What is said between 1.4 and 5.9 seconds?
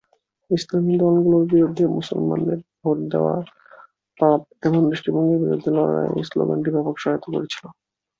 বিরুদ্ধে মুসলমানদের ভোট দেওয়া পাপ এমন দৃষ্টিভঙ্গির বিরুদ্ধে